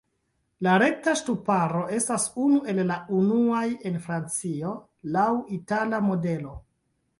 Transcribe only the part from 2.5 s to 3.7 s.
el la unuaj